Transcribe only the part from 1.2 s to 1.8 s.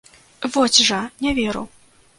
не веру.